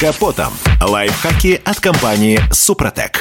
[0.00, 0.54] капотом.
[0.80, 3.20] Лайфхаки от компании «Супротек».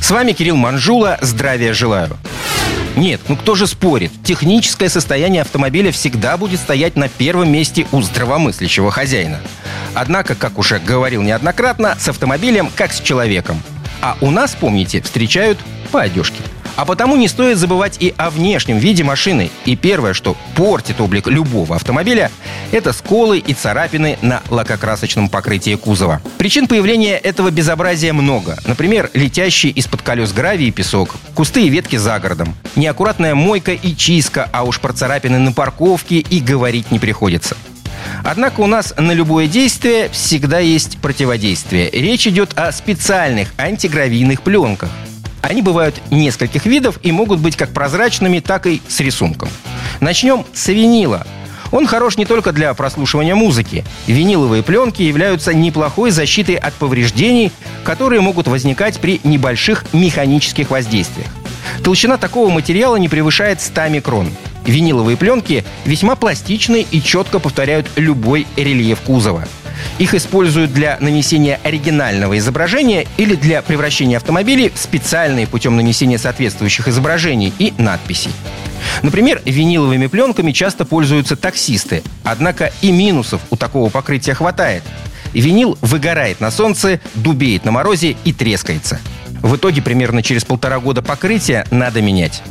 [0.00, 1.18] С вами Кирилл Манжула.
[1.20, 2.16] Здравия желаю.
[2.94, 4.12] Нет, ну кто же спорит?
[4.22, 9.40] Техническое состояние автомобиля всегда будет стоять на первом месте у здравомыслящего хозяина.
[9.92, 13.60] Однако, как уже говорил неоднократно, с автомобилем как с человеком.
[14.00, 15.58] А у нас, помните, встречают
[15.90, 16.42] по одежке.
[16.76, 19.50] А потому не стоит забывать и о внешнем виде машины.
[19.64, 22.30] И первое, что портит облик любого автомобиля,
[22.72, 26.20] это сколы и царапины на лакокрасочном покрытии кузова.
[26.38, 28.56] Причин появления этого безобразия много.
[28.66, 33.94] Например, летящий из-под колес гравий и песок, кусты и ветки за городом, неаккуратная мойка и
[33.94, 37.56] чистка, а уж про царапины на парковке и говорить не приходится.
[38.22, 41.90] Однако у нас на любое действие всегда есть противодействие.
[41.90, 44.90] Речь идет о специальных антигравийных пленках.
[45.44, 49.50] Они бывают нескольких видов и могут быть как прозрачными, так и с рисунком.
[50.00, 51.26] Начнем с винила.
[51.70, 53.84] Он хорош не только для прослушивания музыки.
[54.06, 61.28] Виниловые пленки являются неплохой защитой от повреждений, которые могут возникать при небольших механических воздействиях.
[61.82, 64.30] Толщина такого материала не превышает 100 микрон.
[64.64, 69.46] Виниловые пленки весьма пластичны и четко повторяют любой рельеф кузова.
[69.98, 76.88] Их используют для нанесения оригинального изображения или для превращения автомобилей в специальные путем нанесения соответствующих
[76.88, 78.32] изображений и надписей.
[79.02, 82.02] Например, виниловыми пленками часто пользуются таксисты.
[82.24, 84.82] Однако и минусов у такого покрытия хватает.
[85.32, 89.00] Винил выгорает на солнце, дубеет на морозе и трескается.
[89.42, 92.42] В итоге примерно через полтора года покрытия надо менять.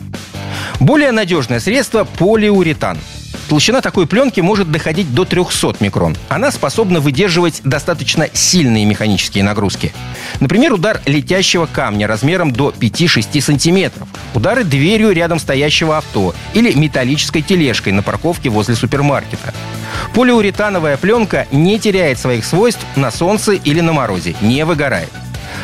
[0.80, 2.98] Более надежное средство– полиуретан–
[3.50, 6.16] Толщина такой пленки может доходить до 300 микрон.
[6.30, 9.94] Она способна выдерживать достаточно сильные механические нагрузки.
[10.40, 14.08] Например, удар летящего камня размером до 5-6 сантиметров.
[14.34, 19.54] Удары дверью рядом стоящего авто или металлической тележкой на парковке возле супермаркета.
[20.14, 25.12] Полиуретановая пленка не теряет своих свойств на солнце или на морозе, не выгорает.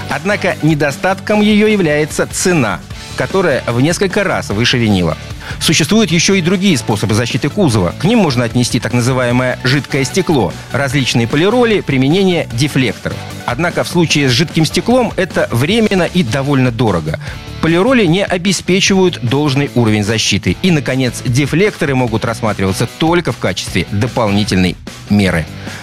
[0.09, 2.79] Однако недостатком ее является цена,
[3.19, 5.17] которая в несколько раз выше винила.
[5.59, 7.93] Существуют еще и другие способы защиты кузова.
[7.99, 13.17] К ним можно отнести так называемое жидкое стекло, различные полироли, применение дефлекторов.
[13.45, 17.19] Однако в случае с жидким стеклом это временно и довольно дорого.
[17.61, 20.55] Полироли не обеспечивают должный уровень защиты.
[20.61, 24.77] И, наконец, дефлекторы могут рассматриваться только в качестве дополнительной
[25.09, 25.45] меры.